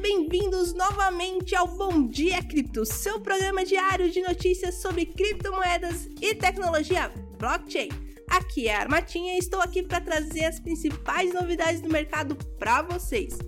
bem-vindos 0.00 0.74
novamente 0.74 1.56
ao 1.56 1.66
Bom 1.66 2.06
Dia 2.06 2.42
Cripto, 2.42 2.84
seu 2.84 3.20
programa 3.20 3.64
diário 3.64 4.10
de 4.10 4.20
notícias 4.22 4.74
sobre 4.76 5.06
criptomoedas 5.06 6.08
e 6.20 6.34
tecnologia 6.34 7.10
blockchain. 7.38 7.88
Aqui 8.28 8.68
é 8.68 8.76
a 8.76 8.80
Armatinha 8.80 9.34
e 9.34 9.38
estou 9.38 9.60
aqui 9.60 9.82
para 9.82 10.00
trazer 10.00 10.44
as 10.44 10.60
principais 10.60 11.32
novidades 11.32 11.80
do 11.80 11.88
mercado 11.88 12.36
para 12.58 12.82
vocês. 12.82 13.38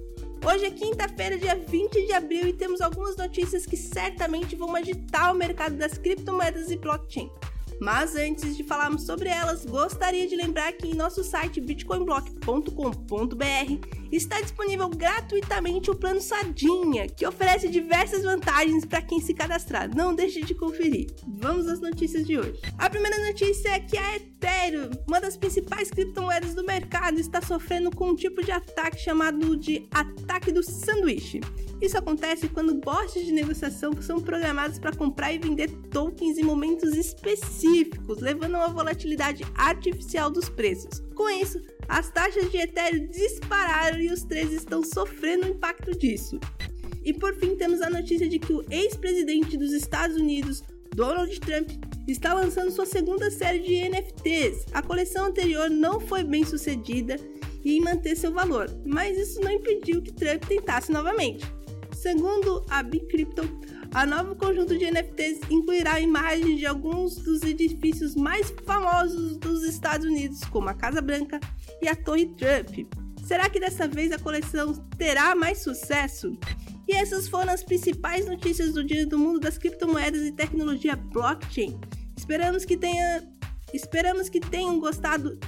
Hoje 0.45 0.65
é 0.65 0.71
quinta-feira, 0.71 1.37
dia 1.37 1.57
20 1.57 2.07
de 2.07 2.13
abril, 2.13 2.49
e 2.49 2.53
temos 2.53 2.81
algumas 2.81 3.17
notícias 3.17 3.67
que 3.67 3.77
certamente 3.77 4.57
vão 4.57 4.75
agitar 4.75 5.33
o 5.33 5.37
mercado 5.37 5.77
das 5.77 5.99
criptomoedas 5.99 6.71
e 6.71 6.77
blockchain. 6.77 7.31
Mas 7.81 8.17
antes 8.17 8.57
de 8.57 8.65
falarmos 8.65 9.03
sobre 9.03 9.29
elas, 9.29 9.65
gostaria 9.65 10.27
de 10.27 10.37
lembrar 10.37 10.73
que 10.73 10.89
em 10.89 10.95
nosso 10.95 11.25
site 11.25 11.61
bitcoinblock.com.br 11.61 13.89
está 14.11 14.41
disponível 14.41 14.89
gratuitamente 14.89 15.91
o 15.91 15.95
plano 15.95 16.21
Sardinha, 16.21 17.09
que 17.09 17.27
oferece 17.27 17.69
diversas 17.69 18.23
vantagens 18.23 18.85
para 18.85 19.03
quem 19.03 19.21
se 19.21 19.35
cadastrar. 19.35 19.95
Não 19.95 20.15
deixe 20.15 20.43
de 20.43 20.55
conferir. 20.55 21.07
Vamos 21.27 21.67
às 21.67 21.81
notícias 21.81 22.27
de 22.27 22.39
hoje. 22.39 22.61
A 22.79 22.91
primeira 22.91 23.19
notícia 23.27 23.71
é 23.71 23.81
que 23.81 23.97
a 23.97 24.17
Ethereum, 24.17 24.91
uma 25.09 25.21
das 25.21 25.37
principais 25.37 25.91
criptomoedas 25.91 26.55
do 26.55 26.65
mercado, 26.65 27.19
está 27.19 27.41
sofrendo 27.41 27.91
com 27.91 28.11
um 28.11 28.15
tipo 28.15 28.45
de 28.45 28.51
ataque 28.51 28.99
chamado 28.99 29.57
de 29.57 29.89
ataque 29.91 30.53
do 30.53 30.63
sanduíche. 30.63 31.41
Isso 31.81 31.99
acontece 31.99 32.49
quando 32.49 32.75
bots 32.75 33.25
de 33.25 33.33
negociação 33.33 33.93
são 34.01 34.21
programados 34.21 34.79
para 34.79 34.95
comprar 34.95 35.33
e 35.33 35.39
vender 35.39 35.69
tokens 35.91 36.39
em 36.39 36.45
momentos 36.45 36.95
específicos, 36.95 37.62
levando 38.21 38.57
a 38.57 38.59
uma 38.59 38.69
volatilidade 38.69 39.45
artificial 39.55 40.31
dos 40.31 40.49
preços. 40.49 41.01
Com 41.15 41.29
isso, 41.29 41.61
as 41.89 42.11
taxas 42.11 42.51
de 42.51 42.59
Ethereum 42.59 43.07
dispararam 43.09 44.01
e 44.01 44.11
os 44.11 44.23
três 44.23 44.53
estão 44.53 44.83
sofrendo 44.83 45.47
o 45.47 45.51
impacto 45.51 45.97
disso. 45.97 46.39
E 47.05 47.13
por 47.13 47.35
fim, 47.35 47.57
temos 47.57 47.81
a 47.83 47.91
notícia 47.91 48.29
de 48.29 48.39
que 48.39 48.53
o 48.53 48.65
ex-presidente 48.71 49.57
dos 49.57 49.73
Estados 49.73 50.17
Unidos, 50.17 50.63
Donald 50.95 51.39
Trump, 51.41 51.71
está 52.07 52.35
lançando 52.35 52.71
sua 52.71 52.87
segunda 52.87 53.31
série 53.31 53.61
de 53.61 53.89
NFTs. 53.89 54.67
A 54.73 54.83
coleção 54.83 55.27
anterior 55.27 55.71
não 55.71 56.01
foi 56.01 56.23
bem 56.23 56.45
sucedida 56.45 57.17
em 57.65 57.81
manter 57.81 58.17
seu 58.17 58.33
valor, 58.33 58.69
mas 58.85 59.17
isso 59.17 59.41
não 59.41 59.51
impediu 59.51 60.03
que 60.03 60.13
Trump 60.13 60.45
tentasse 60.45 60.91
novamente. 60.91 61.45
Segundo 61.93 62.65
a 62.69 62.83
Bcrypto, 62.83 63.43
a 63.95 64.07
nova 64.07 64.35
conjunto 64.35 64.77
de 64.79 64.91
NFTs 64.91 65.41
incluirá 65.51 66.01
imagens 66.01 66.59
de 66.59 66.67
alguns 66.67 67.17
dos 67.17 67.43
edifícios 67.43 68.15
mais 68.15 68.53
famosos 68.65 69.37
dos 69.37 69.63
Estados 69.65 70.07
Unidos, 70.07 70.41
como 70.45 70.69
a 70.69 70.75
Casa 70.75 71.03
Branca 71.03 71.39
e 71.81 71.89
a 71.89 71.95
Torre 71.95 72.27
Trump. 72.37 72.89
Será 73.23 73.51
que 73.51 73.61
dessa 73.61 73.87
vez 73.87 74.11
a 74.11 74.19
coleção 74.19 74.73
terá 74.97 75.35
mais 75.35 75.59
sucesso? 75.59 76.37
E 76.89 76.95
essas 76.95 77.29
foram 77.29 77.53
as 77.53 77.63
principais 77.63 78.27
notícias 78.27 78.73
do 78.73 78.83
dia 78.83 79.07
do 79.07 79.19
mundo 79.19 79.41
das 79.41 79.59
criptomoedas 79.59 80.23
e 80.23 80.33
tecnologia 80.33 80.97
blockchain. 80.97 81.79
Esperamos 82.17 82.65
que 82.65 82.77
tenha 82.77 83.23
esperamos 83.73 84.29
que 84.29 84.41
tenham 84.41 84.79
gostado 84.81 85.39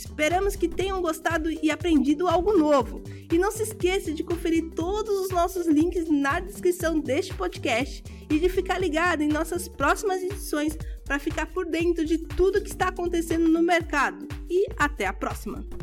Esperamos 0.00 0.56
que 0.56 0.66
tenham 0.66 1.02
gostado 1.02 1.50
e 1.50 1.70
aprendido 1.70 2.26
algo 2.26 2.56
novo. 2.56 3.02
E 3.30 3.38
não 3.38 3.52
se 3.52 3.62
esqueça 3.62 4.12
de 4.12 4.24
conferir 4.24 4.70
todos 4.74 5.20
os 5.20 5.30
nossos 5.30 5.66
links 5.66 6.08
na 6.10 6.40
descrição 6.40 6.98
deste 6.98 7.32
podcast 7.34 8.02
e 8.28 8.38
de 8.38 8.48
ficar 8.48 8.78
ligado 8.78 9.22
em 9.22 9.28
nossas 9.28 9.68
próximas 9.68 10.22
edições 10.22 10.76
para 11.04 11.18
ficar 11.18 11.46
por 11.46 11.66
dentro 11.66 12.04
de 12.04 12.18
tudo 12.18 12.60
que 12.60 12.70
está 12.70 12.88
acontecendo 12.88 13.48
no 13.48 13.62
mercado. 13.62 14.26
E 14.48 14.66
até 14.76 15.06
a 15.06 15.12
próxima! 15.12 15.79